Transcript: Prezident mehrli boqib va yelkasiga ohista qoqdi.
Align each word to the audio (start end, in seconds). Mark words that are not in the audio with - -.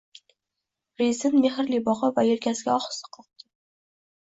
Prezident 0.99 1.39
mehrli 1.45 1.83
boqib 1.91 2.19
va 2.19 2.27
yelkasiga 2.31 2.77
ohista 2.83 3.15
qoqdi. 3.19 3.51